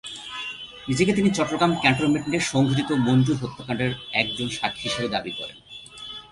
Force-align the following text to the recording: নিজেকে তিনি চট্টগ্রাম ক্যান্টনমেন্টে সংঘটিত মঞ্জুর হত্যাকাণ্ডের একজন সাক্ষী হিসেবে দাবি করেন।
নিজেকে 0.87 1.11
তিনি 1.13 1.29
চট্টগ্রাম 1.37 1.71
ক্যান্টনমেন্টে 1.81 2.39
সংঘটিত 2.51 2.89
মঞ্জুর 3.07 3.37
হত্যাকাণ্ডের 3.41 3.91
একজন 4.21 4.47
সাক্ষী 4.57 4.83
হিসেবে 4.87 5.09
দাবি 5.09 5.31
করেন। 5.39 5.57